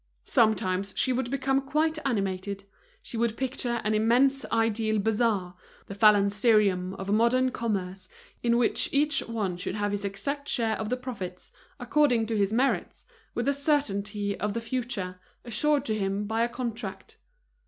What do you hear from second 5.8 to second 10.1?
the phalansterium of modern commerce, in which each one should have his